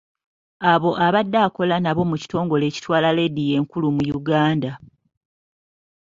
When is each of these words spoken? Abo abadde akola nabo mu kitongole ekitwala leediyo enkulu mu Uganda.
Abo 0.71 0.91
abadde 1.05 1.37
akola 1.47 1.75
nabo 1.79 2.01
mu 2.09 2.15
kitongole 2.21 2.63
ekitwala 2.67 3.07
leediyo 3.17 3.53
enkulu 3.59 3.87
mu 3.95 4.03
Uganda. 4.19 4.71